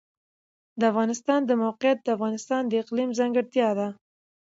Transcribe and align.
د 0.79 0.81
افغانستان 0.91 1.39
د 1.45 1.51
موقعیت 1.63 1.97
د 2.03 2.07
افغانستان 2.17 2.61
د 2.67 2.73
اقلیم 2.83 3.09
ځانګړتیا 3.19 3.69
ده. 3.79 3.87